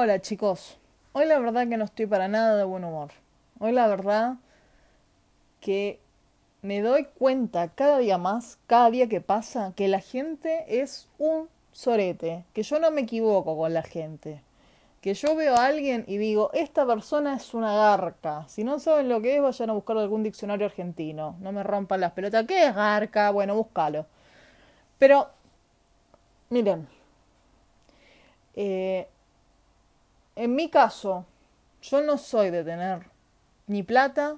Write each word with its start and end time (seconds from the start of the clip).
Hola 0.00 0.20
chicos, 0.20 0.78
hoy 1.12 1.26
la 1.26 1.40
verdad 1.40 1.68
que 1.68 1.76
no 1.76 1.84
estoy 1.84 2.06
para 2.06 2.28
nada 2.28 2.54
de 2.54 2.62
buen 2.62 2.84
humor. 2.84 3.10
Hoy 3.58 3.72
la 3.72 3.88
verdad 3.88 4.36
que 5.60 5.98
me 6.62 6.82
doy 6.82 7.08
cuenta 7.18 7.70
cada 7.70 7.98
día 7.98 8.16
más, 8.16 8.60
cada 8.68 8.92
día 8.92 9.08
que 9.08 9.20
pasa, 9.20 9.72
que 9.74 9.88
la 9.88 9.98
gente 9.98 10.80
es 10.80 11.08
un 11.18 11.48
sorete, 11.72 12.44
que 12.52 12.62
yo 12.62 12.78
no 12.78 12.92
me 12.92 13.00
equivoco 13.00 13.56
con 13.56 13.74
la 13.74 13.82
gente. 13.82 14.40
Que 15.00 15.14
yo 15.14 15.34
veo 15.34 15.56
a 15.56 15.66
alguien 15.66 16.04
y 16.06 16.18
digo, 16.18 16.52
esta 16.52 16.86
persona 16.86 17.34
es 17.34 17.52
una 17.52 17.74
garca. 17.74 18.46
Si 18.46 18.62
no 18.62 18.78
saben 18.78 19.08
lo 19.08 19.20
que 19.20 19.34
es, 19.34 19.42
vayan 19.42 19.70
a 19.70 19.72
buscar 19.72 19.98
algún 19.98 20.22
diccionario 20.22 20.66
argentino. 20.66 21.34
No 21.40 21.50
me 21.50 21.64
rompan 21.64 22.02
las 22.02 22.12
pelotas. 22.12 22.46
¿Qué 22.46 22.66
es 22.68 22.72
garca? 22.72 23.32
Bueno, 23.32 23.56
búscalo. 23.56 24.06
Pero, 24.96 25.28
miren, 26.50 26.86
eh, 28.54 29.08
en 30.38 30.54
mi 30.54 30.68
caso, 30.68 31.26
yo 31.82 32.00
no 32.00 32.16
soy 32.16 32.50
de 32.50 32.62
tener 32.62 33.10
ni 33.66 33.82
plata, 33.82 34.36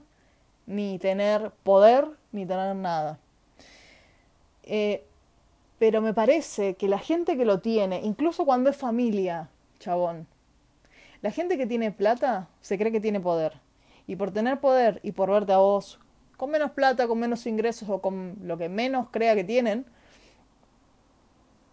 ni 0.67 0.99
tener 0.99 1.51
poder, 1.63 2.09
ni 2.33 2.47
tener 2.47 2.75
nada. 2.75 3.19
Eh, 4.63 5.05
pero 5.79 6.01
me 6.01 6.15
parece 6.15 6.75
que 6.75 6.89
la 6.89 6.99
gente 6.99 7.37
que 7.37 7.45
lo 7.45 7.61
tiene, 7.61 8.01
incluso 8.01 8.47
cuando 8.47 8.71
es 8.71 8.79
familia, 8.79 9.51
chabón, 9.79 10.27
la 11.21 11.31
gente 11.33 11.59
que 11.59 11.67
tiene 11.67 11.93
plata 11.93 12.49
se 12.63 12.79
cree 12.79 12.93
que 12.93 13.01
tiene 13.01 13.21
poder. 13.21 13.61
Y 14.07 14.17
por 14.17 14.31
tener 14.31 14.59
poder 14.59 15.01
y 15.03 15.13
por 15.13 15.31
verte 15.31 15.53
a 15.53 15.59
vos 15.59 16.01
con 16.39 16.51
menos 16.51 16.71
plata, 16.71 17.07
con 17.07 17.19
menos 17.19 17.47
ingresos 17.47 17.91
o 17.91 18.01
con 18.01 18.37
lo 18.43 18.57
que 18.57 18.71
menos 18.71 19.09
crea 19.11 19.35
que 19.35 19.45
tienen, 19.45 19.85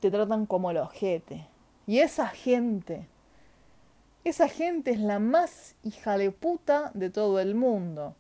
te 0.02 0.12
tratan 0.12 0.46
como 0.46 0.70
el 0.72 0.78
ojete. 0.78 1.48
Y 1.86 2.00
esa 2.00 2.28
gente 2.28 3.08
esa 4.30 4.50
gente 4.50 4.92
es 4.92 5.00
la 5.00 5.20
más 5.20 5.76
hija 5.84 6.18
de 6.18 6.32
puta 6.32 6.92
de 6.94 7.10
todo 7.10 7.40
el 7.40 7.56
mundo. 7.56 8.16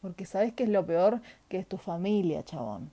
Porque 0.00 0.26
sabes 0.26 0.52
qué 0.52 0.64
es 0.64 0.68
lo 0.68 0.84
peor? 0.84 1.20
Que 1.48 1.58
es 1.58 1.68
tu 1.68 1.78
familia, 1.78 2.44
chabón. 2.44 2.90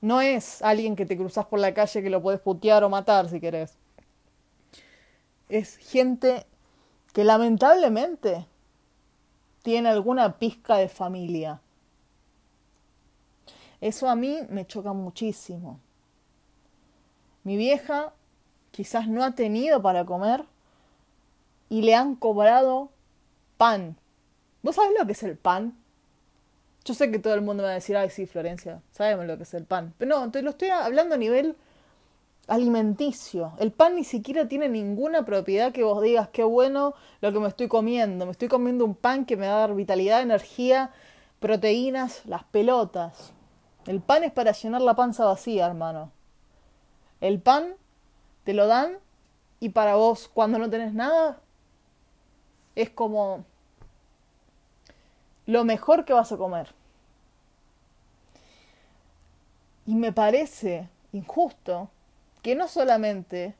No 0.00 0.20
es 0.20 0.62
alguien 0.62 0.96
que 0.96 1.04
te 1.04 1.16
cruzas 1.16 1.46
por 1.46 1.58
la 1.58 1.74
calle 1.74 2.02
que 2.02 2.10
lo 2.10 2.22
puedes 2.22 2.40
putear 2.40 2.84
o 2.84 2.88
matar 2.88 3.28
si 3.28 3.40
querés. 3.40 3.76
Es 5.48 5.76
gente 5.76 6.46
que 7.12 7.24
lamentablemente 7.24 8.46
tiene 9.62 9.88
alguna 9.88 10.38
pizca 10.38 10.76
de 10.76 10.88
familia. 10.88 11.60
Eso 13.80 14.08
a 14.08 14.14
mí 14.14 14.38
me 14.48 14.66
choca 14.66 14.92
muchísimo. 14.92 15.80
Mi 17.42 17.56
vieja 17.56 18.12
quizás 18.70 19.08
no 19.08 19.24
ha 19.24 19.32
tenido 19.32 19.82
para 19.82 20.04
comer 20.04 20.44
y 21.70 21.80
le 21.80 21.94
han 21.94 22.16
cobrado 22.16 22.90
pan. 23.56 23.96
¿Vos 24.62 24.76
sabés 24.76 24.90
lo 24.98 25.06
que 25.06 25.12
es 25.12 25.22
el 25.22 25.38
pan? 25.38 25.78
Yo 26.84 26.92
sé 26.92 27.10
que 27.10 27.18
todo 27.18 27.34
el 27.34 27.40
mundo 27.40 27.62
va 27.62 27.70
a 27.70 27.74
decir, 27.74 27.96
ay, 27.96 28.10
sí, 28.10 28.26
Florencia, 28.26 28.82
sabemos 28.90 29.26
lo 29.26 29.38
que 29.38 29.44
es 29.44 29.54
el 29.54 29.64
pan. 29.64 29.94
Pero 29.96 30.18
no, 30.18 30.30
te 30.30 30.42
lo 30.42 30.50
estoy 30.50 30.68
hablando 30.68 31.14
a 31.14 31.18
nivel 31.18 31.56
alimenticio. 32.48 33.52
El 33.58 33.70
pan 33.70 33.94
ni 33.94 34.04
siquiera 34.04 34.48
tiene 34.48 34.68
ninguna 34.68 35.24
propiedad 35.24 35.72
que 35.72 35.84
vos 35.84 36.02
digas, 36.02 36.28
qué 36.32 36.42
bueno 36.42 36.94
lo 37.20 37.32
que 37.32 37.38
me 37.38 37.48
estoy 37.48 37.68
comiendo. 37.68 38.26
Me 38.26 38.32
estoy 38.32 38.48
comiendo 38.48 38.84
un 38.84 38.94
pan 38.94 39.24
que 39.24 39.36
me 39.36 39.46
va 39.46 39.54
a 39.54 39.60
dar 39.60 39.74
vitalidad, 39.74 40.20
energía, 40.20 40.90
proteínas, 41.38 42.26
las 42.26 42.44
pelotas. 42.44 43.32
El 43.86 44.00
pan 44.00 44.24
es 44.24 44.32
para 44.32 44.52
llenar 44.52 44.82
la 44.82 44.94
panza 44.94 45.24
vacía, 45.24 45.66
hermano. 45.66 46.10
El 47.20 47.40
pan 47.40 47.74
te 48.44 48.54
lo 48.54 48.66
dan 48.66 48.98
y 49.60 49.68
para 49.68 49.94
vos, 49.94 50.28
cuando 50.32 50.58
no 50.58 50.70
tenés 50.70 50.92
nada, 50.94 51.40
es 52.82 52.90
como 52.90 53.44
lo 55.46 55.64
mejor 55.64 56.04
que 56.04 56.12
vas 56.12 56.32
a 56.32 56.36
comer. 56.36 56.72
Y 59.86 59.94
me 59.94 60.12
parece 60.12 60.88
injusto 61.12 61.90
que 62.42 62.54
no 62.54 62.68
solamente 62.68 63.54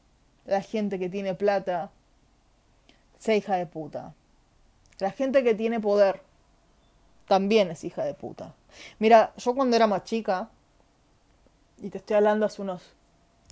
la 0.47 0.63
gente 0.63 0.99
que 0.99 1.09
tiene 1.09 1.35
plata 1.35 1.91
sea 3.19 3.37
hija 3.37 3.57
de 3.57 3.67
puta. 3.67 4.15
La 4.99 5.11
gente 5.11 5.43
que 5.43 5.55
tiene 5.55 5.81
poder 5.81 6.23
también 7.27 7.71
es 7.71 7.85
hija 7.85 8.05
de 8.05 8.15
puta. 8.15 8.55
Mira, 8.99 9.33
yo 9.37 9.55
cuando 9.55 9.77
era 9.77 9.87
más 9.87 10.05
chica, 10.05 10.49
y 11.79 11.91
te 11.91 11.99
estoy 11.99 12.17
hablando 12.17 12.47
hace 12.47 12.63
unos, 12.63 12.83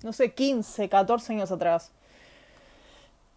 no 0.02 0.12
sé, 0.12 0.32
15, 0.32 0.88
14 0.88 1.32
años 1.32 1.50
atrás, 1.50 1.90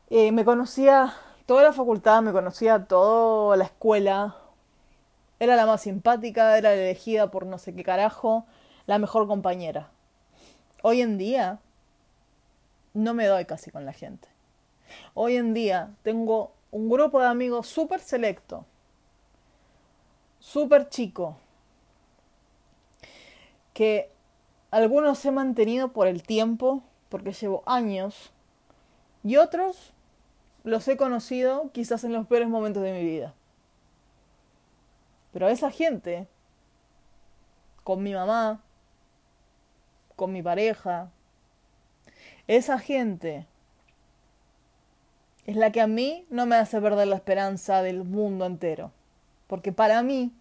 eh, 0.09 0.31
me 0.31 0.43
conocía 0.43 1.15
toda 1.45 1.63
la 1.63 1.73
facultad, 1.73 2.21
me 2.21 2.31
conocía 2.31 2.85
toda 2.85 3.57
la 3.57 3.65
escuela. 3.65 4.35
Era 5.39 5.55
la 5.55 5.65
más 5.65 5.81
simpática, 5.81 6.57
era 6.57 6.73
elegida 6.73 7.31
por 7.31 7.45
no 7.45 7.57
sé 7.57 7.73
qué 7.73 7.83
carajo, 7.83 8.45
la 8.85 8.99
mejor 8.99 9.27
compañera. 9.27 9.89
Hoy 10.83 11.01
en 11.01 11.17
día 11.17 11.59
no 12.93 13.13
me 13.13 13.25
doy 13.25 13.45
casi 13.45 13.71
con 13.71 13.85
la 13.85 13.93
gente. 13.93 14.27
Hoy 15.13 15.37
en 15.37 15.53
día 15.53 15.91
tengo 16.03 16.53
un 16.71 16.89
grupo 16.89 17.19
de 17.19 17.27
amigos 17.27 17.67
súper 17.67 17.99
selecto, 17.99 18.65
súper 20.39 20.89
chico, 20.89 21.37
que 23.73 24.11
algunos 24.69 25.23
he 25.25 25.31
mantenido 25.31 25.91
por 25.91 26.07
el 26.07 26.23
tiempo, 26.23 26.83
porque 27.09 27.33
llevo 27.33 27.63
años, 27.65 28.31
y 29.23 29.37
otros 29.37 29.93
los 30.63 30.87
he 30.87 30.97
conocido 30.97 31.71
quizás 31.71 32.03
en 32.03 32.13
los 32.13 32.27
peores 32.27 32.49
momentos 32.49 32.83
de 32.83 32.93
mi 32.93 33.03
vida. 33.03 33.33
Pero 35.33 35.47
a 35.47 35.51
esa 35.51 35.71
gente, 35.71 36.27
con 37.83 38.03
mi 38.03 38.13
mamá, 38.13 38.61
con 40.15 40.31
mi 40.31 40.43
pareja, 40.43 41.09
esa 42.47 42.79
gente 42.79 43.47
es 45.45 45.55
la 45.55 45.71
que 45.71 45.81
a 45.81 45.87
mí 45.87 46.25
no 46.29 46.45
me 46.45 46.55
hace 46.55 46.79
perder 46.81 47.07
la 47.07 47.15
esperanza 47.15 47.81
del 47.81 48.03
mundo 48.03 48.45
entero. 48.45 48.91
Porque 49.47 49.71
para 49.71 50.03
mí, 50.03 50.31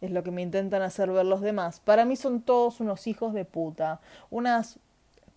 es 0.00 0.10
lo 0.10 0.22
que 0.22 0.30
me 0.30 0.42
intentan 0.42 0.82
hacer 0.82 1.10
ver 1.10 1.26
los 1.26 1.40
demás, 1.40 1.80
para 1.80 2.04
mí 2.04 2.16
son 2.16 2.40
todos 2.42 2.80
unos 2.80 3.06
hijos 3.06 3.34
de 3.34 3.44
puta, 3.44 4.00
unas 4.30 4.78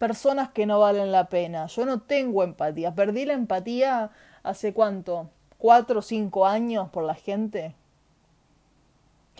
personas 0.03 0.49
que 0.49 0.65
no 0.65 0.81
valen 0.81 1.13
la 1.13 1.29
pena. 1.29 1.67
Yo 1.67 1.85
no 1.85 2.01
tengo 2.01 2.43
empatía. 2.43 2.93
Perdí 2.93 3.23
la 3.23 3.35
empatía 3.35 4.11
hace 4.43 4.73
cuánto, 4.73 5.29
cuatro 5.57 5.99
o 5.99 6.01
cinco 6.01 6.45
años 6.45 6.89
por 6.89 7.05
la 7.05 7.15
gente. 7.15 7.73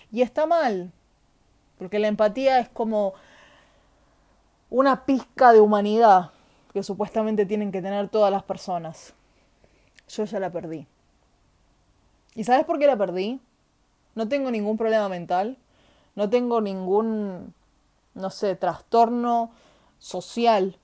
Y 0.10 0.22
está 0.22 0.46
mal, 0.46 0.94
porque 1.78 2.00
la 2.00 2.08
empatía 2.08 2.60
es 2.60 2.70
como 2.70 3.14
una 4.70 5.06
pizca 5.06 5.52
de 5.52 5.60
humanidad 5.60 6.32
que 6.72 6.82
supuestamente 6.82 7.46
tienen 7.46 7.74
que 7.74 7.82
tener 7.82 8.08
todas 8.08 8.32
las 8.32 8.44
personas. 8.44 9.14
Yo 10.08 10.24
ya 10.24 10.40
la 10.40 10.50
perdí. 10.50 10.88
¿Y 12.36 12.46
sabes 12.46 12.64
por 12.64 12.80
qué 12.80 12.88
la 12.88 12.96
perdí? 12.96 13.42
No 14.16 14.30
tengo 14.30 14.50
ningún 14.50 14.78
problema 14.78 15.10
mental, 15.10 15.58
no 16.16 16.30
tengo 16.30 16.62
ningún, 16.62 17.54
no 18.14 18.30
sé, 18.30 18.56
trastorno 18.56 19.52
social. 20.04 20.78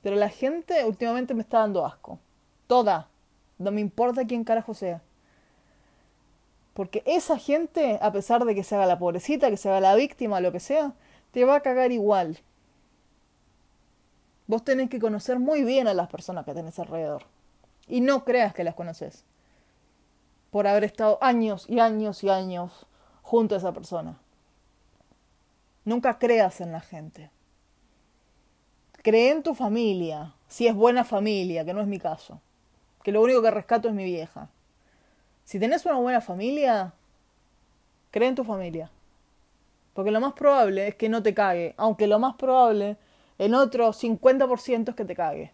Pero 0.00 0.14
la 0.16 0.28
gente 0.28 0.84
últimamente 0.84 1.34
me 1.34 1.42
está 1.42 1.58
dando 1.58 1.84
asco. 1.84 2.20
Toda. 2.68 3.08
No 3.58 3.72
me 3.72 3.80
importa 3.80 4.26
quién 4.26 4.44
carajo 4.44 4.74
sea. 4.74 5.02
Porque 6.72 7.02
esa 7.04 7.36
gente, 7.36 7.98
a 8.00 8.12
pesar 8.12 8.44
de 8.44 8.54
que 8.54 8.64
se 8.64 8.76
haga 8.76 8.86
la 8.86 8.98
pobrecita, 8.98 9.50
que 9.50 9.56
se 9.56 9.68
haga 9.68 9.80
la 9.80 9.94
víctima, 9.96 10.40
lo 10.40 10.52
que 10.52 10.60
sea, 10.60 10.92
te 11.32 11.44
va 11.44 11.56
a 11.56 11.60
cagar 11.60 11.90
igual. 11.92 12.38
Vos 14.46 14.64
tenés 14.64 14.88
que 14.88 15.00
conocer 15.00 15.38
muy 15.38 15.64
bien 15.64 15.88
a 15.88 15.94
las 15.94 16.08
personas 16.08 16.44
que 16.44 16.54
tenés 16.54 16.78
alrededor. 16.78 17.24
Y 17.88 18.00
no 18.00 18.24
creas 18.24 18.54
que 18.54 18.64
las 18.64 18.74
conoces. 18.74 19.24
Por 20.50 20.66
haber 20.66 20.84
estado 20.84 21.18
años 21.20 21.66
y 21.68 21.80
años 21.80 22.22
y 22.22 22.28
años 22.28 22.86
junto 23.22 23.54
a 23.54 23.58
esa 23.58 23.72
persona. 23.72 24.18
Nunca 25.84 26.18
creas 26.18 26.60
en 26.60 26.72
la 26.72 26.80
gente. 26.80 27.30
Cree 29.04 29.32
en 29.32 29.42
tu 29.42 29.54
familia, 29.54 30.32
si 30.48 30.66
es 30.66 30.74
buena 30.74 31.04
familia, 31.04 31.62
que 31.66 31.74
no 31.74 31.82
es 31.82 31.86
mi 31.86 31.98
caso. 31.98 32.40
Que 33.02 33.12
lo 33.12 33.20
único 33.20 33.42
que 33.42 33.50
rescato 33.50 33.86
es 33.86 33.94
mi 33.94 34.02
vieja. 34.02 34.48
Si 35.44 35.58
tenés 35.58 35.84
una 35.84 35.96
buena 35.96 36.22
familia, 36.22 36.94
cree 38.10 38.30
en 38.30 38.34
tu 38.34 38.44
familia. 38.44 38.90
Porque 39.92 40.10
lo 40.10 40.22
más 40.22 40.32
probable 40.32 40.88
es 40.88 40.94
que 40.94 41.10
no 41.10 41.22
te 41.22 41.34
cague, 41.34 41.74
aunque 41.76 42.06
lo 42.06 42.18
más 42.18 42.36
probable 42.36 42.96
en 43.36 43.52
otro 43.54 43.92
50% 43.92 44.88
es 44.88 44.94
que 44.94 45.04
te 45.04 45.14
cague. 45.14 45.52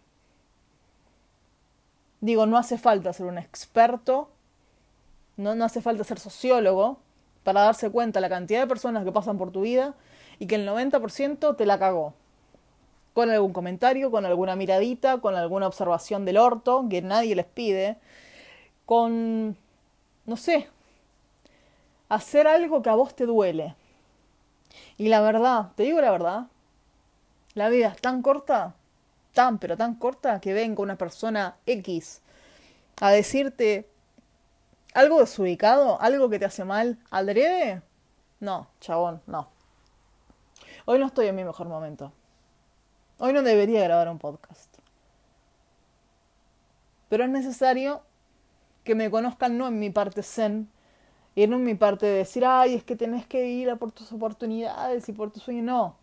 Digo, 2.21 2.45
no 2.45 2.57
hace 2.57 2.77
falta 2.77 3.11
ser 3.11 3.25
un 3.25 3.37
experto, 3.37 4.29
no, 5.35 5.55
no 5.55 5.65
hace 5.65 5.81
falta 5.81 6.05
ser 6.05 6.19
sociólogo 6.19 6.99
para 7.43 7.63
darse 7.63 7.89
cuenta 7.89 8.21
la 8.21 8.29
cantidad 8.29 8.61
de 8.61 8.67
personas 8.67 9.03
que 9.03 9.11
pasan 9.11 9.37
por 9.37 9.51
tu 9.51 9.59
vida 9.59 9.93
y 10.39 10.47
que 10.47 10.55
el 10.55 10.65
90% 10.65 11.57
te 11.57 11.65
la 11.65 11.77
cagó 11.77 12.13
con 13.13 13.29
algún 13.29 13.53
comentario, 13.53 14.11
con 14.11 14.25
alguna 14.25 14.55
miradita, 14.55 15.19
con 15.19 15.35
alguna 15.35 15.67
observación 15.67 16.25
del 16.25 16.37
orto 16.37 16.85
que 16.89 17.01
nadie 17.01 17.35
les 17.35 17.45
pide, 17.45 17.97
con, 18.85 19.57
no 20.25 20.37
sé, 20.37 20.69
hacer 22.09 22.47
algo 22.47 22.81
que 22.81 22.89
a 22.89 22.95
vos 22.95 23.15
te 23.15 23.25
duele. 23.25 23.75
Y 24.97 25.09
la 25.09 25.21
verdad, 25.21 25.71
te 25.75 25.83
digo 25.83 25.99
la 26.01 26.11
verdad, 26.11 26.47
la 27.53 27.69
vida 27.69 27.87
es 27.87 28.01
tan 28.01 28.21
corta, 28.21 28.75
tan 29.33 29.57
pero 29.59 29.75
tan 29.77 29.95
corta, 29.95 30.39
que 30.39 30.53
venga 30.53 30.81
una 30.81 30.97
persona 30.97 31.57
X 31.65 32.21
a 33.01 33.11
decirte 33.11 33.87
algo 34.93 35.19
desubicado, 35.19 35.99
algo 36.01 36.29
que 36.29 36.39
te 36.39 36.45
hace 36.45 36.63
mal, 36.63 36.97
adrede. 37.09 37.81
No, 38.39 38.67
chabón, 38.79 39.21
no. 39.27 39.49
Hoy 40.85 40.99
no 40.99 41.07
estoy 41.07 41.27
en 41.27 41.35
mi 41.35 41.43
mejor 41.43 41.67
momento. 41.67 42.11
Hoy 43.23 43.33
no 43.33 43.43
debería 43.43 43.83
grabar 43.83 44.09
un 44.09 44.17
podcast. 44.17 44.73
Pero 47.07 47.23
es 47.23 47.29
necesario 47.29 48.01
que 48.83 48.95
me 48.95 49.11
conozcan 49.11 49.59
no 49.59 49.67
en 49.67 49.77
mi 49.77 49.91
parte 49.91 50.23
zen, 50.23 50.67
y 51.35 51.45
no 51.45 51.57
en 51.57 51.63
mi 51.63 51.75
parte 51.75 52.07
de 52.07 52.13
decir, 52.13 52.43
ay, 52.43 52.73
es 52.73 52.83
que 52.83 52.95
tenés 52.95 53.27
que 53.27 53.47
ir 53.47 53.69
a 53.69 53.75
por 53.75 53.91
tus 53.91 54.11
oportunidades 54.11 55.07
y 55.07 55.13
por 55.13 55.29
tus 55.29 55.43
sueños. 55.43 55.65
No. 55.65 55.95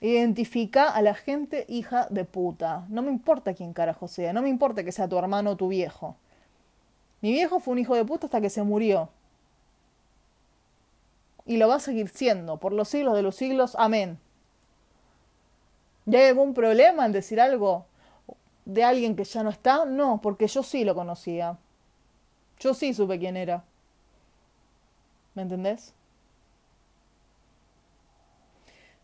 Identifica 0.00 0.88
a 0.88 1.02
la 1.02 1.14
gente 1.14 1.66
hija 1.68 2.06
de 2.08 2.24
puta. 2.24 2.86
No 2.88 3.02
me 3.02 3.10
importa 3.10 3.52
quién 3.52 3.72
carajo 3.72 4.06
sea. 4.06 4.32
No 4.32 4.42
me 4.42 4.48
importa 4.48 4.84
que 4.84 4.92
sea 4.92 5.08
tu 5.08 5.18
hermano 5.18 5.50
o 5.50 5.56
tu 5.56 5.66
viejo. 5.66 6.14
Mi 7.20 7.32
viejo 7.32 7.58
fue 7.58 7.72
un 7.72 7.80
hijo 7.80 7.96
de 7.96 8.04
puta 8.04 8.26
hasta 8.26 8.40
que 8.40 8.48
se 8.48 8.62
murió. 8.62 9.08
Y 11.46 11.56
lo 11.56 11.66
va 11.66 11.74
a 11.74 11.80
seguir 11.80 12.10
siendo 12.10 12.58
por 12.58 12.72
los 12.72 12.86
siglos 12.86 13.16
de 13.16 13.22
los 13.22 13.34
siglos. 13.34 13.74
Amén. 13.76 14.20
¿Y 16.06 16.16
hay 16.16 16.28
algún 16.28 16.54
problema 16.54 17.06
en 17.06 17.12
decir 17.12 17.40
algo 17.40 17.86
de 18.64 18.84
alguien 18.84 19.14
que 19.16 19.24
ya 19.24 19.42
no 19.42 19.50
está? 19.50 19.84
No, 19.84 20.20
porque 20.20 20.46
yo 20.48 20.62
sí 20.62 20.84
lo 20.84 20.94
conocía. 20.94 21.58
Yo 22.58 22.74
sí 22.74 22.94
supe 22.94 23.18
quién 23.18 23.36
era. 23.36 23.64
¿Me 25.34 25.42
entendés? 25.42 25.94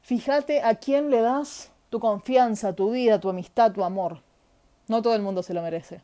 Fíjate 0.02 0.62
a 0.62 0.74
quién 0.74 1.10
le 1.10 1.20
das 1.20 1.70
tu 1.90 2.00
confianza, 2.00 2.74
tu 2.74 2.90
vida, 2.90 3.20
tu 3.20 3.28
amistad, 3.28 3.72
tu 3.72 3.84
amor. 3.84 4.22
No 4.88 5.02
todo 5.02 5.14
el 5.14 5.22
mundo 5.22 5.42
se 5.42 5.54
lo 5.54 5.62
merece. 5.62 6.00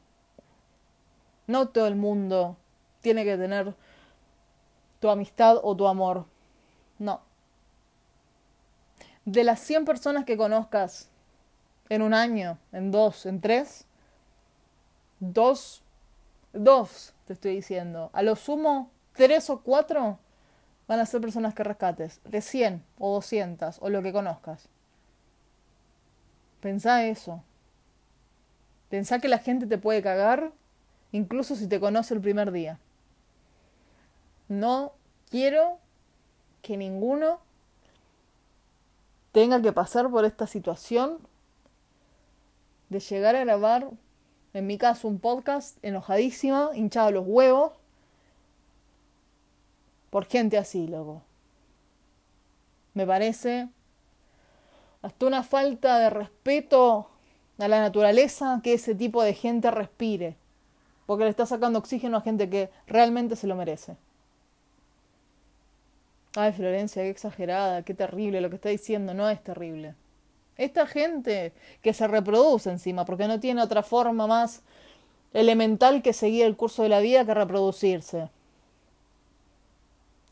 No 1.46 1.68
todo 1.68 1.86
el 1.86 1.96
mundo 1.96 2.56
tiene 3.00 3.24
que 3.24 3.36
tener 3.36 3.74
tu 5.00 5.10
amistad 5.10 5.58
o 5.62 5.76
tu 5.76 5.86
amor. 5.86 6.26
No 6.98 7.20
de 9.24 9.44
las 9.44 9.60
100 9.60 9.84
personas 9.84 10.24
que 10.24 10.36
conozcas 10.36 11.08
en 11.88 12.02
un 12.02 12.14
año, 12.14 12.58
en 12.72 12.90
dos, 12.90 13.26
en 13.26 13.40
tres, 13.40 13.86
dos, 15.20 15.82
dos, 16.52 17.14
te 17.26 17.32
estoy 17.32 17.56
diciendo, 17.56 18.10
a 18.12 18.22
lo 18.22 18.36
sumo 18.36 18.90
tres 19.14 19.48
o 19.50 19.60
cuatro 19.60 20.18
van 20.86 21.00
a 21.00 21.06
ser 21.06 21.20
personas 21.20 21.54
que 21.54 21.64
rescates, 21.64 22.20
de 22.24 22.40
100 22.40 22.84
o 22.98 23.14
200 23.14 23.78
o 23.80 23.88
lo 23.88 24.02
que 24.02 24.12
conozcas. 24.12 24.68
Pensá 26.60 27.04
eso. 27.04 27.42
Pensá 28.90 29.18
que 29.18 29.28
la 29.28 29.38
gente 29.38 29.66
te 29.66 29.78
puede 29.78 30.02
cagar 30.02 30.52
incluso 31.12 31.56
si 31.56 31.66
te 31.66 31.80
conoce 31.80 32.14
el 32.14 32.20
primer 32.20 32.52
día. 32.52 32.78
No 34.48 34.92
quiero 35.30 35.78
que 36.60 36.76
ninguno 36.76 37.40
tenga 39.34 39.60
que 39.60 39.72
pasar 39.72 40.08
por 40.10 40.24
esta 40.24 40.46
situación 40.46 41.18
de 42.88 43.00
llegar 43.00 43.34
a 43.34 43.42
grabar, 43.42 43.90
en 44.52 44.66
mi 44.68 44.78
caso, 44.78 45.08
un 45.08 45.18
podcast 45.18 45.76
enojadísima, 45.82 46.70
hinchado 46.72 47.10
los 47.10 47.24
huevos, 47.26 47.72
por 50.10 50.26
gente 50.26 50.56
así, 50.56 50.86
loco. 50.86 51.22
Me 52.94 53.08
parece 53.08 53.68
hasta 55.02 55.26
una 55.26 55.42
falta 55.42 55.98
de 55.98 56.10
respeto 56.10 57.10
a 57.58 57.66
la 57.66 57.80
naturaleza 57.80 58.60
que 58.62 58.74
ese 58.74 58.94
tipo 58.94 59.20
de 59.24 59.34
gente 59.34 59.68
respire, 59.72 60.36
porque 61.06 61.24
le 61.24 61.30
está 61.30 61.44
sacando 61.44 61.80
oxígeno 61.80 62.18
a 62.18 62.20
gente 62.20 62.48
que 62.48 62.70
realmente 62.86 63.34
se 63.34 63.48
lo 63.48 63.56
merece. 63.56 63.96
Ay, 66.36 66.52
Florencia, 66.52 67.02
qué 67.02 67.10
exagerada, 67.10 67.82
qué 67.82 67.94
terrible 67.94 68.40
lo 68.40 68.50
que 68.50 68.56
está 68.56 68.68
diciendo, 68.68 69.14
no 69.14 69.30
es 69.30 69.42
terrible. 69.42 69.94
Esta 70.56 70.86
gente 70.86 71.52
que 71.82 71.92
se 71.92 72.06
reproduce 72.08 72.70
encima, 72.70 73.04
porque 73.04 73.28
no 73.28 73.38
tiene 73.40 73.62
otra 73.62 73.82
forma 73.82 74.26
más 74.26 74.62
elemental 75.32 76.02
que 76.02 76.12
seguir 76.12 76.44
el 76.46 76.56
curso 76.56 76.82
de 76.82 76.88
la 76.88 77.00
vida 77.00 77.24
que 77.24 77.34
reproducirse. 77.34 78.30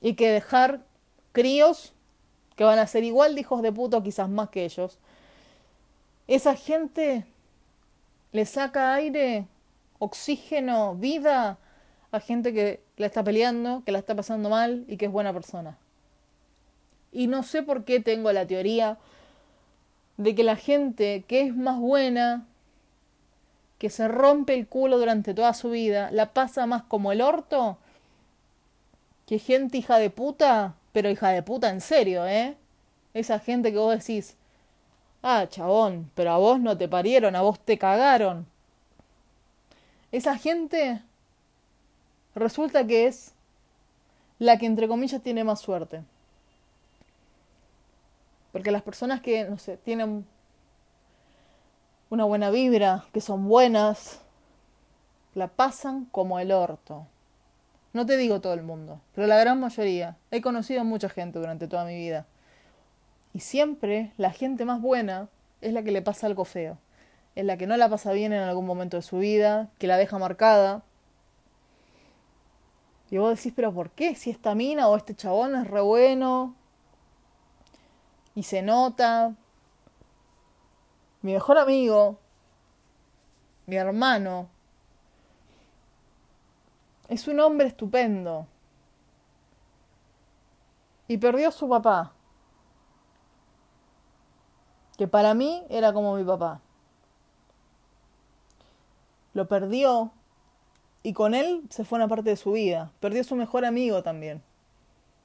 Y 0.00 0.14
que 0.14 0.30
dejar 0.30 0.80
críos 1.32 1.92
que 2.56 2.64
van 2.64 2.78
a 2.80 2.86
ser 2.86 3.04
igual 3.04 3.34
de 3.34 3.42
hijos 3.42 3.62
de 3.62 3.72
puto, 3.72 4.02
quizás 4.02 4.28
más 4.28 4.48
que 4.50 4.64
ellos. 4.64 4.98
Esa 6.26 6.56
gente 6.56 7.24
le 8.32 8.44
saca 8.44 8.94
aire, 8.94 9.46
oxígeno, 9.98 10.96
vida 10.96 11.58
a 12.10 12.20
gente 12.20 12.52
que 12.52 12.80
la 12.96 13.06
está 13.06 13.22
peleando, 13.22 13.82
que 13.84 13.92
la 13.92 13.98
está 13.98 14.14
pasando 14.14 14.50
mal 14.50 14.84
y 14.88 14.96
que 14.96 15.06
es 15.06 15.12
buena 15.12 15.32
persona. 15.32 15.78
Y 17.12 17.26
no 17.26 17.42
sé 17.42 17.62
por 17.62 17.84
qué 17.84 18.00
tengo 18.00 18.32
la 18.32 18.46
teoría 18.46 18.98
de 20.16 20.34
que 20.34 20.42
la 20.42 20.56
gente 20.56 21.24
que 21.28 21.42
es 21.42 21.54
más 21.56 21.78
buena, 21.78 22.46
que 23.78 23.90
se 23.90 24.08
rompe 24.08 24.54
el 24.54 24.66
culo 24.66 24.98
durante 24.98 25.34
toda 25.34 25.52
su 25.54 25.70
vida, 25.70 26.10
la 26.10 26.32
pasa 26.32 26.66
más 26.66 26.82
como 26.84 27.12
el 27.12 27.20
orto 27.20 27.78
que 29.26 29.38
gente 29.38 29.78
hija 29.78 29.98
de 29.98 30.10
puta, 30.10 30.74
pero 30.92 31.10
hija 31.10 31.30
de 31.30 31.42
puta 31.42 31.70
en 31.70 31.80
serio, 31.80 32.26
¿eh? 32.26 32.56
Esa 33.14 33.38
gente 33.38 33.72
que 33.72 33.78
vos 33.78 33.98
decís, 33.98 34.36
ah, 35.22 35.46
chabón, 35.48 36.10
pero 36.14 36.32
a 36.32 36.38
vos 36.38 36.60
no 36.60 36.76
te 36.76 36.88
parieron, 36.88 37.36
a 37.36 37.42
vos 37.42 37.58
te 37.60 37.78
cagaron. 37.78 38.46
Esa 40.10 40.36
gente 40.36 41.00
resulta 42.34 42.86
que 42.86 43.06
es 43.06 43.32
la 44.38 44.58
que 44.58 44.66
entre 44.66 44.88
comillas 44.88 45.22
tiene 45.22 45.44
más 45.44 45.60
suerte. 45.60 46.02
Porque 48.52 48.70
las 48.70 48.82
personas 48.82 49.20
que, 49.20 49.44
no 49.44 49.58
sé, 49.58 49.78
tienen 49.78 50.26
una 52.10 52.24
buena 52.24 52.50
vibra, 52.50 53.04
que 53.12 53.22
son 53.22 53.48
buenas, 53.48 54.20
la 55.34 55.48
pasan 55.48 56.04
como 56.06 56.38
el 56.38 56.52
orto. 56.52 57.06
No 57.94 58.06
te 58.06 58.16
digo 58.16 58.40
todo 58.40 58.54
el 58.54 58.62
mundo, 58.62 59.00
pero 59.14 59.26
la 59.26 59.38
gran 59.38 59.60
mayoría. 59.60 60.16
He 60.30 60.42
conocido 60.42 60.82
a 60.82 60.84
mucha 60.84 61.08
gente 61.08 61.38
durante 61.38 61.68
toda 61.68 61.84
mi 61.84 61.96
vida. 61.96 62.26
Y 63.34 63.40
siempre 63.40 64.12
la 64.18 64.30
gente 64.30 64.64
más 64.64 64.80
buena 64.80 65.28
es 65.62 65.72
la 65.72 65.82
que 65.82 65.92
le 65.92 66.02
pasa 66.02 66.26
algo 66.26 66.44
feo. 66.44 66.78
Es 67.34 67.46
la 67.46 67.56
que 67.56 67.66
no 67.66 67.76
la 67.78 67.88
pasa 67.88 68.12
bien 68.12 68.32
en 68.32 68.42
algún 68.42 68.66
momento 68.66 68.98
de 68.98 69.02
su 69.02 69.18
vida, 69.18 69.70
que 69.78 69.86
la 69.86 69.96
deja 69.96 70.18
marcada. 70.18 70.82
Y 73.10 73.18
vos 73.18 73.36
decís, 73.36 73.52
pero 73.54 73.72
¿por 73.72 73.90
qué? 73.90 74.14
Si 74.14 74.30
esta 74.30 74.54
mina 74.54 74.88
o 74.88 74.96
este 74.96 75.14
chabón 75.14 75.54
es 75.56 75.66
re 75.66 75.80
bueno, 75.80 76.54
y 78.34 78.42
se 78.42 78.62
nota. 78.62 79.34
Mi 81.22 81.32
mejor 81.32 81.58
amigo, 81.58 82.18
mi 83.66 83.76
hermano, 83.76 84.48
es 87.08 87.28
un 87.28 87.40
hombre 87.40 87.68
estupendo. 87.68 88.46
Y 91.08 91.18
perdió 91.18 91.48
a 91.48 91.52
su 91.52 91.68
papá, 91.68 92.12
que 94.96 95.06
para 95.06 95.34
mí 95.34 95.64
era 95.68 95.92
como 95.92 96.16
mi 96.16 96.24
papá. 96.24 96.60
Lo 99.34 99.48
perdió 99.48 100.12
y 101.02 101.12
con 101.12 101.34
él 101.34 101.64
se 101.70 101.84
fue 101.84 101.96
una 101.96 102.08
parte 102.08 102.30
de 102.30 102.36
su 102.36 102.52
vida. 102.52 102.92
Perdió 103.00 103.22
a 103.22 103.24
su 103.24 103.34
mejor 103.34 103.64
amigo 103.64 104.02
también. 104.02 104.42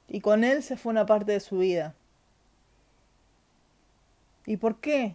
Y 0.08 0.20
con 0.20 0.44
él 0.44 0.62
se 0.62 0.76
fue 0.76 0.90
una 0.90 1.06
parte 1.06 1.32
de 1.32 1.40
su 1.40 1.58
vida. 1.58 1.94
¿Y 4.48 4.56
por 4.56 4.76
qué 4.76 5.14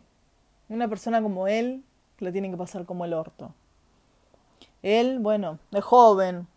una 0.70 0.88
persona 0.88 1.20
como 1.20 1.48
él 1.48 1.84
le 2.20 2.32
tiene 2.32 2.52
que 2.52 2.56
pasar 2.56 2.86
como 2.86 3.04
el 3.04 3.16
orto? 3.16 3.52
Él, 4.84 5.18
bueno, 5.18 5.58
es 5.72 5.84
joven 5.84 6.48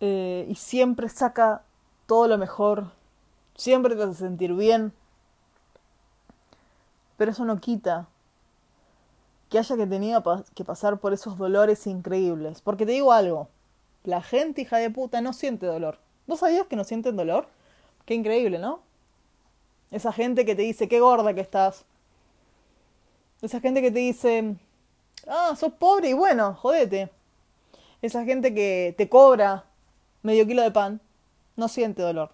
eh, 0.00 0.46
y 0.48 0.54
siempre 0.54 1.10
saca 1.10 1.64
todo 2.06 2.28
lo 2.28 2.38
mejor, 2.38 2.92
siempre 3.56 3.94
te 3.94 4.04
hace 4.04 4.14
sentir 4.14 4.54
bien, 4.54 4.94
pero 7.18 7.32
eso 7.32 7.44
no 7.44 7.60
quita 7.60 8.08
que 9.50 9.58
haya 9.58 9.76
que 9.76 9.86
tenido 9.86 10.22
que 10.54 10.64
pasar 10.64 10.98
por 10.98 11.12
esos 11.12 11.36
dolores 11.36 11.86
increíbles. 11.86 12.62
Porque 12.62 12.86
te 12.86 12.92
digo 12.92 13.12
algo, 13.12 13.50
la 14.02 14.22
gente 14.22 14.62
hija 14.62 14.78
de 14.78 14.88
puta 14.88 15.20
no 15.20 15.34
siente 15.34 15.66
dolor. 15.66 15.98
¿Vos 16.26 16.40
sabías 16.40 16.66
que 16.68 16.76
no 16.76 16.84
sienten 16.84 17.16
dolor? 17.16 17.48
Qué 18.06 18.14
increíble, 18.14 18.58
¿no? 18.58 18.85
Esa 19.96 20.12
gente 20.12 20.44
que 20.44 20.54
te 20.54 20.60
dice 20.60 20.88
qué 20.88 21.00
gorda 21.00 21.32
que 21.32 21.40
estás. 21.40 21.86
Esa 23.40 23.60
gente 23.60 23.80
que 23.80 23.90
te 23.90 24.00
dice, 24.00 24.56
ah, 25.26 25.54
sos 25.56 25.72
pobre 25.72 26.10
y 26.10 26.12
bueno, 26.12 26.52
jodete. 26.52 27.10
Esa 28.02 28.22
gente 28.26 28.52
que 28.52 28.94
te 28.98 29.08
cobra 29.08 29.64
medio 30.22 30.46
kilo 30.46 30.60
de 30.60 30.70
pan, 30.70 31.00
no 31.56 31.68
siente 31.68 32.02
dolor. 32.02 32.32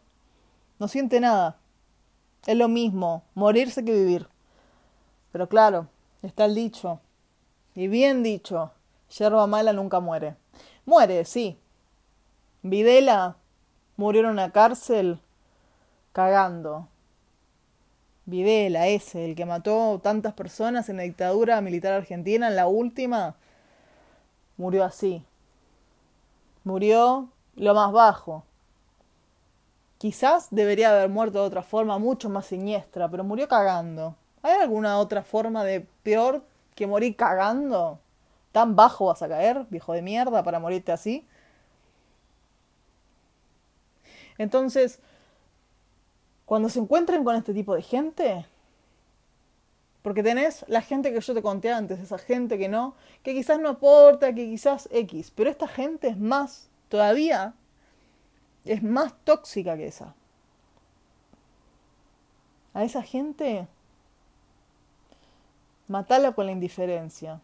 No 0.81 0.89
siente 0.89 1.21
nada. 1.21 1.57
Es 2.47 2.57
lo 2.57 2.67
mismo 2.67 3.23
morirse 3.35 3.85
que 3.85 3.93
vivir. 3.93 4.27
Pero 5.31 5.49
claro, 5.49 5.87
está 6.23 6.47
el 6.47 6.57
dicho. 6.57 6.99
Y 7.77 7.87
bien 7.87 8.25
dicho, 8.25 8.73
yerba 9.17 9.47
mala 9.47 9.73
nunca 9.73 10.01
muere. 10.01 10.35
Muere, 10.85 11.25
sí. 11.25 11.57
Videla 12.63 13.37
murió 13.97 14.23
en 14.23 14.31
una 14.31 14.51
cárcel 14.51 15.21
cagando. 16.13 16.89
Videla, 18.25 18.87
ese, 18.87 19.25
el 19.25 19.35
que 19.35 19.45
mató 19.45 20.01
tantas 20.03 20.35
personas 20.35 20.89
en 20.89 20.97
la 20.97 21.03
dictadura 21.03 21.61
militar 21.61 21.93
argentina, 21.93 22.49
en 22.49 22.57
la 22.57 22.69
última, 22.69 23.35
murió 24.57 24.85
así. 24.85 25.25
Murió 26.65 27.29
lo 27.57 27.75
más 27.75 27.93
bajo. 27.93 28.45
Quizás 29.99 30.49
debería 30.51 30.91
haber 30.91 31.09
muerto 31.11 31.41
de 31.41 31.47
otra 31.47 31.63
forma 31.63 31.99
mucho 31.99 32.29
más 32.29 32.47
siniestra, 32.47 33.09
pero 33.09 33.25
murió 33.25 33.49
cagando. 33.49 34.17
¿Hay 34.43 34.61
alguna 34.61 34.99
otra 34.99 35.23
forma 35.23 35.65
de 35.65 35.87
peor 36.03 36.43
que 36.75 36.87
morir 36.87 37.17
cagando? 37.17 38.01
¿Tan 38.53 38.77
bajo 38.77 39.07
vas 39.07 39.23
a 39.23 39.29
caer, 39.29 39.67
viejo 39.71 39.93
de 39.93 40.03
mierda, 40.03 40.43
para 40.43 40.59
morirte 40.59 40.93
así? 40.93 41.27
Entonces, 44.39 45.01
cuando 46.53 46.69
se 46.69 46.81
encuentren 46.81 47.25
con 47.25 47.35
este 47.35 47.55
tipo 47.55 47.75
de 47.75 47.81
gente, 47.81 48.45
porque 50.03 50.23
tenés 50.23 50.67
la 50.69 50.83
gente 50.83 51.11
que 51.11 51.19
yo 51.19 51.33
te 51.33 51.41
conté 51.41 51.73
antes, 51.73 51.99
esa 51.99 52.19
gente 52.19 52.59
que 52.59 52.69
no, 52.69 52.95
que 53.23 53.33
quizás 53.33 53.59
no 53.59 53.71
aporta, 53.71 54.35
que 54.35 54.45
quizás 54.45 54.87
X, 54.93 55.33
pero 55.35 55.49
esta 55.49 55.67
gente 55.67 56.09
es 56.09 56.19
más, 56.19 56.69
todavía, 56.91 57.55
es 58.67 58.83
más 58.83 59.15
tóxica 59.25 59.79
que 59.79 59.87
esa. 59.87 60.15
A 62.75 62.85
esa 62.85 63.03
gente, 63.03 63.67
matala 65.89 66.33
con 66.33 66.45
la 66.45 66.53
indiferencia. 66.53 67.41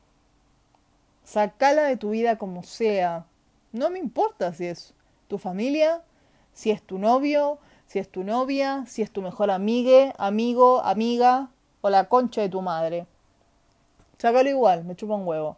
Sacala 1.24 1.84
de 1.84 1.96
tu 1.96 2.10
vida 2.10 2.36
como 2.36 2.62
sea. 2.62 3.24
No 3.72 3.88
me 3.88 4.00
importa 4.00 4.52
si 4.52 4.66
es 4.66 4.92
tu 5.28 5.38
familia, 5.38 6.02
si 6.52 6.70
es 6.70 6.82
tu 6.82 6.98
novio, 6.98 7.58
si 7.88 7.98
es 7.98 8.10
tu 8.10 8.22
novia, 8.22 8.84
si 8.86 9.00
es 9.00 9.10
tu 9.10 9.22
mejor 9.22 9.50
amigue, 9.50 10.12
amigo, 10.18 10.82
amiga 10.84 11.48
o 11.80 11.88
la 11.88 12.08
concha 12.08 12.42
de 12.42 12.50
tu 12.50 12.60
madre. 12.60 13.06
Sácalo 14.18 14.48
igual, 14.50 14.84
me 14.84 14.94
chupa 14.94 15.14
un 15.14 15.26
huevo. 15.26 15.56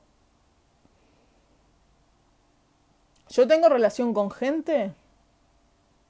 Yo 3.30 3.48
tengo 3.48 3.68
relación 3.68 4.14
con 4.14 4.30
gente 4.30 4.94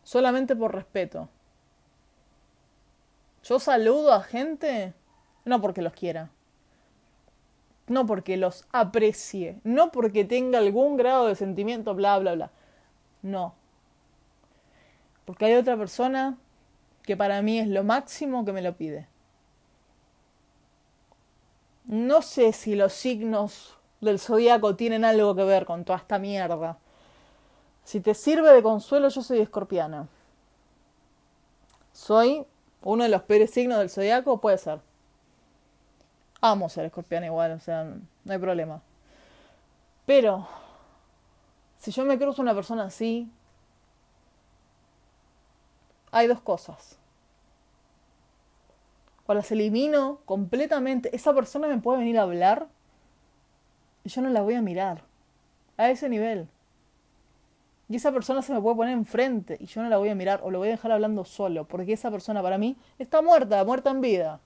solamente 0.03 0.55
por 0.55 0.75
respeto. 0.75 1.31
Yo 3.43 3.59
saludo 3.59 4.13
a 4.13 4.23
gente 4.23 4.93
no 5.47 5.63
porque 5.63 5.81
los 5.81 5.95
quiera, 5.95 6.31
no 7.87 8.05
porque 8.05 8.37
los 8.37 8.67
aprecie, 8.73 9.59
no 9.65 9.91
porque 9.91 10.27
tenga 10.27 10.59
algún 10.59 10.99
grado 10.99 11.29
de 11.29 11.35
sentimiento, 11.35 11.95
bla, 11.95 12.19
bla, 12.19 12.35
bla. 12.35 12.51
No. 13.23 13.60
Porque 15.31 15.45
hay 15.45 15.55
otra 15.55 15.77
persona 15.77 16.37
que 17.05 17.17
para 17.17 17.41
mí 17.41 17.61
es 17.61 17.69
lo 17.69 17.85
máximo 17.85 18.45
que 18.45 18.53
me 18.53 18.63
lo 18.63 18.75
pide. 18.75 19.07
No 21.85 22.21
sé 22.21 22.53
si 22.53 22.75
los 22.75 22.93
signos 22.93 23.79
del 24.01 24.19
zodiaco 24.19 24.75
tienen 24.75 25.05
algo 25.05 25.37
que 25.37 25.45
ver 25.45 25.67
con 25.67 25.85
toda 25.85 26.01
esta 26.01 26.19
mierda. 26.19 26.79
Si 27.85 28.01
te 28.01 28.13
sirve 28.15 28.53
de 28.53 28.61
consuelo, 28.61 29.09
yo 29.09 29.23
soy 29.23 29.39
escorpiana. 29.39 30.09
Soy 31.93 32.45
uno 32.83 33.05
de 33.05 33.11
los 33.11 33.23
peores 33.23 33.53
signos 33.53 33.79
del 33.79 33.89
zodiaco, 33.89 34.41
puede 34.41 34.59
ser. 34.59 34.81
Amo 36.41 36.69
ser 36.69 36.87
escorpiana 36.87 37.27
igual, 37.27 37.53
o 37.53 37.61
sea, 37.61 37.85
no 37.85 38.33
hay 38.33 38.39
problema. 38.39 38.83
Pero, 40.07 40.49
si 41.79 41.93
yo 41.93 42.05
me 42.05 42.19
cruzo 42.19 42.43
una 42.43 42.53
persona 42.53 42.83
así, 42.83 43.31
hay 46.13 46.27
dos 46.27 46.41
cosas. 46.41 46.99
O 49.27 49.35
las 49.35 49.51
elimino 49.53 50.21
completamente, 50.25 51.15
esa 51.15 51.33
persona 51.33 51.69
me 51.69 51.79
puede 51.79 51.99
venir 51.99 52.19
a 52.19 52.23
hablar 52.23 52.69
y 54.05 54.09
yo 54.09 54.23
no 54.23 54.31
la 54.31 54.43
voy 54.43 54.55
a 54.55 54.63
mirar. 54.63 55.05
A 55.77 55.91
ese 55.91 56.09
nivel. 56.09 56.49
Y 57.89 57.97
esa 57.97 58.13
persona 58.13 58.43
se 58.43 58.53
me 58.53 58.61
puede 58.61 58.77
poner 58.77 58.93
enfrente 58.93 59.57
y 59.61 59.67
yo 59.67 59.83
no 59.83 59.89
la 59.89 59.99
voy 59.99 60.09
a 60.11 60.15
mirar 60.15 60.41
o 60.43 60.51
lo 60.51 60.59
voy 60.59 60.69
a 60.69 60.73
dejar 60.73 60.93
hablando 60.93 61.25
solo, 61.25 61.65
porque 61.65 61.93
esa 61.93 62.11
persona 62.11 62.43
para 62.43 62.59
mí 62.59 62.77
está 62.99 63.23
muerta, 63.23 63.65
muerta 63.65 63.91
en 63.91 64.01
vida. 64.01 64.41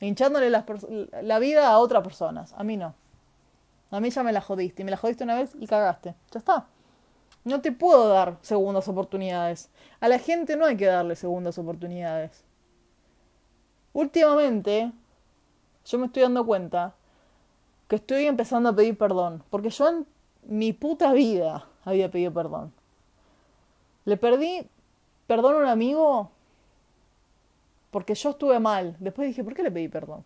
Hinchándole 0.00 0.50
la 0.50 1.38
vida 1.38 1.68
a 1.68 1.78
otras 1.78 2.02
personas. 2.02 2.54
A 2.56 2.64
mí 2.64 2.76
no. 2.76 2.94
A 3.90 4.00
mí 4.00 4.10
ya 4.10 4.22
me 4.22 4.32
la 4.32 4.40
jodiste. 4.40 4.82
Y 4.82 4.84
me 4.84 4.90
la 4.90 4.96
jodiste 4.96 5.24
una 5.24 5.34
vez 5.34 5.52
y 5.58 5.66
cagaste. 5.66 6.14
Ya 6.30 6.38
está. 6.38 6.66
No 7.44 7.60
te 7.60 7.72
puedo 7.72 8.08
dar 8.08 8.38
segundas 8.42 8.86
oportunidades. 8.88 9.70
A 10.00 10.08
la 10.08 10.18
gente 10.18 10.56
no 10.56 10.66
hay 10.66 10.76
que 10.76 10.86
darle 10.86 11.16
segundas 11.16 11.58
oportunidades. 11.58 12.44
Últimamente, 13.92 14.92
yo 15.86 15.98
me 15.98 16.06
estoy 16.06 16.22
dando 16.22 16.44
cuenta 16.44 16.94
que 17.88 17.96
estoy 17.96 18.26
empezando 18.26 18.68
a 18.68 18.76
pedir 18.76 18.96
perdón. 18.96 19.42
Porque 19.50 19.70
yo 19.70 19.88
en 19.88 20.06
mi 20.46 20.72
puta 20.72 21.12
vida 21.12 21.66
había 21.84 22.10
pedido 22.10 22.32
perdón. 22.32 22.72
Le 24.04 24.16
perdí 24.16 24.66
perdón 25.26 25.54
a 25.54 25.58
un 25.58 25.66
amigo 25.66 26.30
porque 27.90 28.14
yo 28.14 28.30
estuve 28.30 28.60
mal. 28.60 28.96
Después 29.00 29.28
dije, 29.28 29.44
¿por 29.44 29.54
qué 29.54 29.62
le 29.62 29.70
pedí 29.70 29.88
perdón? 29.88 30.24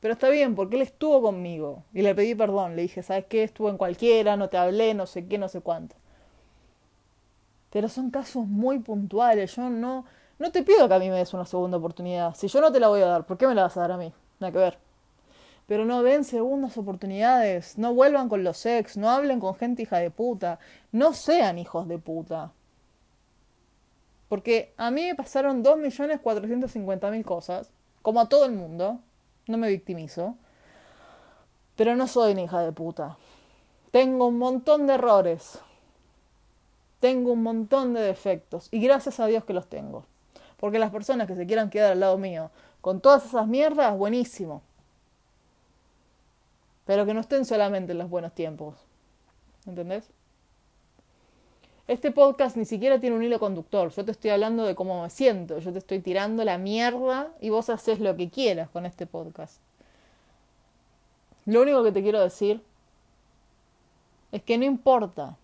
Pero 0.00 0.14
está 0.14 0.28
bien, 0.28 0.54
porque 0.54 0.76
él 0.76 0.82
estuvo 0.82 1.20
conmigo 1.20 1.82
y 1.92 2.02
le 2.02 2.14
pedí 2.14 2.34
perdón. 2.34 2.76
Le 2.76 2.82
dije, 2.82 3.02
¿sabes 3.02 3.26
qué? 3.26 3.42
Estuve 3.42 3.70
en 3.70 3.76
cualquiera, 3.76 4.36
no 4.36 4.48
te 4.48 4.56
hablé, 4.56 4.94
no 4.94 5.06
sé 5.06 5.26
qué, 5.26 5.38
no 5.38 5.48
sé 5.48 5.60
cuánto. 5.60 5.96
Pero 7.70 7.88
son 7.88 8.10
casos 8.10 8.46
muy 8.46 8.78
puntuales. 8.78 9.54
Yo 9.56 9.68
no, 9.68 10.04
no 10.38 10.52
te 10.52 10.62
pido 10.62 10.88
que 10.88 10.94
a 10.94 10.98
mí 10.98 11.10
me 11.10 11.16
des 11.16 11.34
una 11.34 11.44
segunda 11.44 11.76
oportunidad. 11.76 12.34
Si 12.34 12.48
yo 12.48 12.60
no 12.60 12.72
te 12.72 12.80
la 12.80 12.88
voy 12.88 13.02
a 13.02 13.06
dar, 13.06 13.26
¿por 13.26 13.36
qué 13.36 13.46
me 13.46 13.54
la 13.54 13.62
vas 13.62 13.76
a 13.76 13.80
dar 13.82 13.92
a 13.92 13.96
mí? 13.96 14.12
Nada 14.40 14.52
que 14.52 14.58
ver. 14.58 14.78
Pero 15.66 15.84
no 15.84 16.02
den 16.02 16.24
segundas 16.24 16.78
oportunidades. 16.78 17.76
No 17.76 17.92
vuelvan 17.92 18.30
con 18.30 18.42
los 18.42 18.64
ex. 18.64 18.96
No 18.96 19.10
hablen 19.10 19.38
con 19.38 19.54
gente 19.54 19.82
hija 19.82 19.98
de 19.98 20.10
puta. 20.10 20.58
No 20.92 21.12
sean 21.12 21.58
hijos 21.58 21.86
de 21.88 21.98
puta. 21.98 22.52
Porque 24.30 24.72
a 24.78 24.90
mí 24.90 25.06
me 25.06 25.14
pasaron 25.14 25.62
2.450.000 25.62 27.22
cosas. 27.24 27.70
Como 28.00 28.20
a 28.20 28.30
todo 28.30 28.46
el 28.46 28.52
mundo. 28.52 29.00
No 29.46 29.58
me 29.58 29.68
victimizo. 29.68 30.36
Pero 31.76 31.96
no 31.96 32.06
soy 32.06 32.32
una 32.32 32.42
hija 32.42 32.60
de 32.62 32.72
puta. 32.72 33.18
Tengo 33.90 34.26
un 34.26 34.38
montón 34.38 34.86
de 34.86 34.94
errores. 34.94 35.60
Tengo 37.00 37.32
un 37.32 37.42
montón 37.42 37.94
de 37.94 38.00
defectos 38.00 38.68
y 38.70 38.80
gracias 38.80 39.20
a 39.20 39.26
Dios 39.26 39.44
que 39.44 39.52
los 39.52 39.68
tengo. 39.68 40.04
Porque 40.56 40.78
las 40.78 40.90
personas 40.90 41.26
que 41.26 41.36
se 41.36 41.46
quieran 41.46 41.70
quedar 41.70 41.92
al 41.92 42.00
lado 42.00 42.18
mío 42.18 42.50
con 42.80 43.00
todas 43.00 43.24
esas 43.24 43.46
mierdas, 43.46 43.96
buenísimo. 43.96 44.62
Pero 46.84 47.06
que 47.06 47.14
no 47.14 47.20
estén 47.20 47.44
solamente 47.44 47.92
en 47.92 47.98
los 47.98 48.08
buenos 48.08 48.32
tiempos. 48.34 48.74
¿Entendés? 49.66 50.10
Este 51.86 52.10
podcast 52.10 52.56
ni 52.56 52.64
siquiera 52.64 53.00
tiene 53.00 53.16
un 53.16 53.22
hilo 53.22 53.38
conductor. 53.38 53.90
Yo 53.90 54.04
te 54.04 54.10
estoy 54.10 54.30
hablando 54.30 54.64
de 54.64 54.74
cómo 54.74 55.02
me 55.02 55.10
siento. 55.10 55.58
Yo 55.58 55.72
te 55.72 55.78
estoy 55.78 56.00
tirando 56.00 56.44
la 56.44 56.58
mierda 56.58 57.30
y 57.40 57.50
vos 57.50 57.70
haces 57.70 58.00
lo 58.00 58.16
que 58.16 58.28
quieras 58.28 58.68
con 58.68 58.84
este 58.84 59.06
podcast. 59.06 59.60
Lo 61.46 61.62
único 61.62 61.82
que 61.82 61.92
te 61.92 62.02
quiero 62.02 62.20
decir 62.20 62.62
es 64.32 64.42
que 64.42 64.58
no 64.58 64.66
importa 64.66 65.38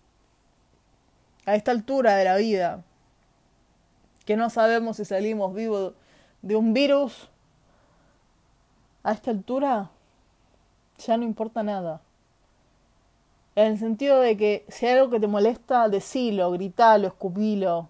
a 1.45 1.55
esta 1.55 1.71
altura 1.71 2.15
de 2.15 2.25
la 2.25 2.35
vida, 2.37 2.83
que 4.25 4.35
no 4.35 4.49
sabemos 4.49 4.97
si 4.97 5.05
salimos 5.05 5.53
vivos 5.53 5.93
de 6.41 6.55
un 6.55 6.73
virus, 6.73 7.29
a 9.03 9.11
esta 9.11 9.31
altura 9.31 9.91
ya 10.97 11.17
no 11.17 11.23
importa 11.23 11.61
nada. 11.63 12.01
En 13.55 13.73
el 13.73 13.79
sentido 13.79 14.19
de 14.19 14.35
que 14.35 14.65
si 14.67 14.85
hay 14.85 14.97
algo 14.97 15.11
que 15.11 15.19
te 15.19 15.27
molesta, 15.27 15.87
decilo, 15.87 16.51
gritalo, 16.51 17.07
escupilo. 17.07 17.89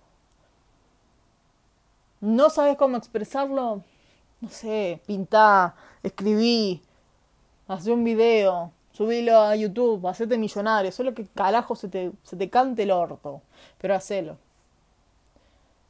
No 2.22 2.50
sabes 2.50 2.78
cómo 2.78 2.98
expresarlo, 2.98 3.82
no 4.42 4.50
sé, 4.50 5.02
pintá, 5.06 5.76
escribí, 6.04 6.82
haz 7.68 7.88
un 7.88 8.04
video, 8.04 8.72
subilo 8.96 9.38
a 9.38 9.56
YouTube, 9.56 10.08
hacete 10.08 10.38
millonario, 10.38 10.92
solo 10.92 11.14
que 11.14 11.26
carajo 11.26 11.76
se 11.76 11.90
te, 11.90 12.12
se 12.24 12.38
te 12.38 12.50
cante 12.50 12.84
el 12.84 12.92
orto, 12.92 13.42
pero 13.78 13.94
hacelo. 13.94 14.38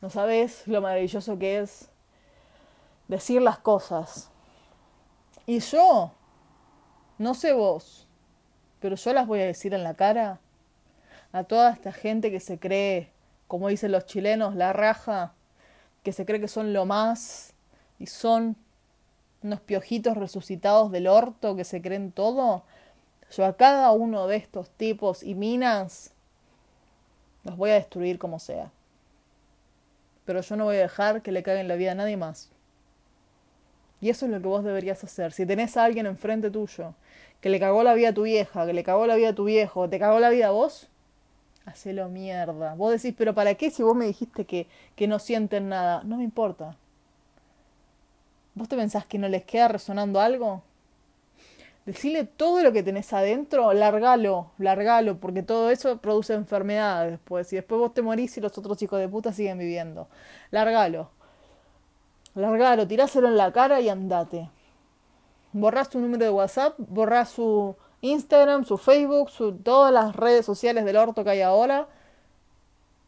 No 0.01 0.09
sabes 0.09 0.67
lo 0.67 0.81
maravilloso 0.81 1.38
que 1.38 1.59
es 1.59 1.89
decir 3.07 3.41
las 3.41 3.59
cosas. 3.59 4.31
Y 5.45 5.59
yo, 5.59 6.12
no 7.19 7.35
sé 7.35 7.53
vos, 7.53 8.07
pero 8.79 8.95
yo 8.95 9.13
las 9.13 9.27
voy 9.27 9.41
a 9.41 9.45
decir 9.45 9.75
en 9.75 9.83
la 9.83 9.93
cara 9.93 10.39
a 11.31 11.43
toda 11.43 11.71
esta 11.71 11.91
gente 11.91 12.31
que 12.31 12.39
se 12.39 12.57
cree, 12.57 13.12
como 13.47 13.67
dicen 13.67 13.91
los 13.91 14.07
chilenos, 14.07 14.55
la 14.55 14.74
raja, 14.74 15.33
que 16.01 16.12
se 16.12 16.25
cree 16.25 16.39
que 16.39 16.47
son 16.47 16.74
lo 16.74 16.85
más 16.85 17.53
y 18.00 18.07
son 18.07 18.55
unos 19.43 19.59
piojitos 19.62 20.17
resucitados 20.17 20.91
del 20.91 21.07
orto 21.07 21.55
que 21.55 21.65
se 21.65 21.81
creen 21.83 22.12
todo. 22.12 22.63
Yo 23.32 23.46
a 23.46 23.55
cada 23.55 23.91
uno 23.91 24.27
de 24.27 24.38
estos 24.38 24.70
tipos 24.70 25.24
y 25.24 25.36
minas 25.36 26.12
los 27.44 27.58
voy 27.58 27.72
a 27.72 27.75
destruir 27.75 28.20
como 28.20 28.39
sea. 28.39 28.72
Pero 30.25 30.41
yo 30.41 30.55
no 30.55 30.65
voy 30.65 30.77
a 30.77 30.79
dejar 30.79 31.22
que 31.22 31.32
le 31.32 31.44
caguen 31.44 31.67
la 31.67 31.75
vida 31.75 31.91
a 31.91 31.96
nadie 31.96 32.17
más. 32.17 32.50
Y 34.01 34.10
eso 34.10 34.25
es 34.25 34.32
lo 34.32 34.41
que 34.41 34.48
vos 34.48 34.63
deberías 34.63 35.03
hacer. 35.03 35.32
Si 35.32 35.46
tenés 35.46 35.77
a 35.77 35.84
alguien 35.84 36.05
enfrente 36.05 36.51
tuyo 36.51 36.94
que 37.41 37.50
le 37.50 37.60
cagó 37.60 37.84
la 37.84 37.94
vida 37.94 38.10
a 38.10 38.13
tu 38.13 38.24
vieja, 38.24 38.65
que 38.65 38.74
le 38.74 38.84
cagó 38.84 39.08
la 39.08 39.15
vida 39.15 39.29
a 39.29 39.36
tu 39.36 39.46
viejo, 39.46 39.89
te 39.89 40.00
cagó 40.00 40.20
la 40.20 40.29
vida 40.29 40.48
a 40.48 40.51
vos, 40.51 40.89
hacelo 41.65 42.10
mierda. 42.10 42.75
Vos 42.75 42.91
decís, 42.91 43.15
pero 43.17 43.34
¿para 43.34 43.55
qué 43.55 43.70
si 43.70 43.84
vos 43.84 43.96
me 43.96 44.05
dijiste 44.05 44.46
que, 44.46 44.67
que 44.96 45.08
no 45.08 45.20
sienten 45.20 45.70
nada? 45.70 46.03
No 46.03 46.17
me 46.17 46.24
importa. 46.24 46.77
¿Vos 48.55 48.70
te 48.70 48.75
pensás 48.75 49.05
que 49.05 49.17
no 49.17 49.27
les 49.27 49.44
queda 49.44 49.67
resonando 49.67 50.20
algo? 50.20 50.63
Decirle 51.86 52.24
todo 52.24 52.63
lo 52.63 52.72
que 52.72 52.82
tenés 52.82 53.13
adentro, 53.13 53.72
largalo, 53.74 54.51
largalo, 54.58 55.20
porque 55.20 55.44
todo 55.44 55.70
eso 55.70 55.98
produce 55.98 56.34
enfermedades 56.34 57.12
después. 57.12 57.54
Y 57.54 57.58
después 57.58 57.80
vos 57.80 57.94
te 57.94 58.01
morís 58.01 58.36
y 58.38 58.42
los 58.42 58.58
otros 58.58 58.82
hijos 58.82 59.00
de 59.00 59.08
puta 59.08 59.32
siguen 59.32 59.60
viviendo. 59.60 60.08
Largalo. 60.50 61.12
Largalo, 62.34 62.88
tiráselo 62.88 63.27
en 63.27 63.38
la 63.38 63.54
cara 63.54 63.82
y 63.82 63.89
andate. 63.89 64.50
Borrás 65.54 65.89
tu 65.89 66.00
número 66.00 66.25
de 66.25 66.32
WhatsApp, 66.32 66.74
borrás 66.80 67.30
su 67.30 67.75
Instagram, 68.01 68.65
su 68.65 68.77
Facebook, 68.77 69.30
su, 69.30 69.54
todas 69.54 69.94
las 69.94 70.15
redes 70.15 70.46
sociales 70.46 70.86
del 70.86 70.98
orto 70.98 71.24
que 71.24 71.30
hay 71.30 71.42
ahora. 71.42 71.88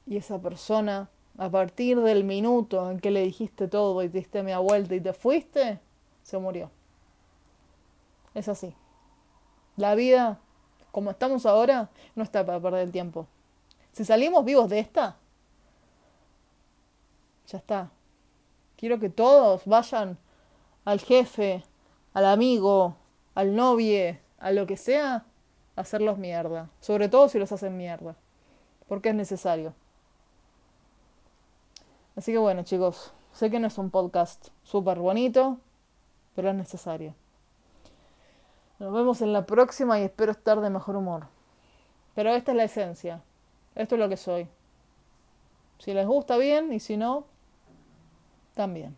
Y 0.06 0.18
esa 0.18 0.40
persona, 0.40 1.10
a 1.38 1.50
partir 1.50 2.00
del 2.00 2.24
minuto 2.24 2.90
en 2.92 3.00
que 3.00 3.10
le 3.12 3.24
dijiste 3.24 3.68
todo 3.68 4.04
y 4.04 4.10
te 4.10 4.20
diste 4.20 4.44
media 4.44 4.60
vuelta 4.60 4.96
y 4.96 5.02
te 5.02 5.14
fuiste, 5.14 5.80
se 6.22 6.38
murió. 6.38 6.70
Es 8.38 8.48
así. 8.48 8.76
La 9.78 9.96
vida, 9.96 10.38
como 10.92 11.10
estamos 11.10 11.48
ahora, 11.48 11.90
no 12.14 12.22
está 12.22 12.46
para 12.46 12.60
perder 12.60 12.84
el 12.84 12.92
tiempo. 12.92 13.26
Si 13.94 14.06
salimos 14.06 14.46
vivos 14.46 14.70
de 14.70 14.78
esta, 14.78 15.18
ya 17.48 17.58
está. 17.58 17.90
Quiero 18.76 19.00
que 19.00 19.10
todos 19.10 19.66
vayan 19.66 20.20
al 20.86 21.00
jefe, 21.00 21.64
al 22.14 22.26
amigo, 22.26 22.96
al 23.34 23.56
novio, 23.56 24.20
a 24.38 24.52
lo 24.52 24.68
que 24.68 24.78
sea, 24.78 25.26
a 25.76 25.82
hacerlos 25.82 26.20
mierda. 26.20 26.70
Sobre 26.80 27.10
todo 27.10 27.30
si 27.30 27.40
los 27.40 27.52
hacen 27.52 27.76
mierda. 27.76 28.16
Porque 28.88 29.10
es 29.10 29.16
necesario. 29.16 29.74
Así 32.16 32.32
que 32.32 32.38
bueno, 32.38 32.62
chicos, 32.62 33.14
sé 33.32 33.50
que 33.50 33.60
no 33.60 33.66
es 33.66 33.80
un 33.80 33.90
podcast 33.90 34.50
súper 34.62 35.00
bonito, 35.00 35.58
pero 36.36 36.52
es 36.52 36.56
necesario. 36.56 37.16
Nos 38.80 38.94
vemos 38.94 39.22
en 39.22 39.34
la 39.34 39.46
próxima 39.46 40.00
y 40.00 40.04
espero 40.04 40.32
estar 40.32 40.62
de 40.62 40.70
mejor 40.70 40.96
humor. 40.96 41.28
Pero 42.14 42.30
esta 42.32 42.52
es 42.52 42.58
la 42.58 42.64
esencia. 42.64 43.22
Esto 43.76 43.96
es 43.96 44.00
lo 44.00 44.10
que 44.10 44.18
soy. 44.18 44.48
Si 45.80 45.94
les 45.94 46.06
gusta 46.06 46.38
bien 46.38 46.74
y 46.74 46.80
si 46.80 46.98
no, 46.98 47.26
también. 48.54 48.96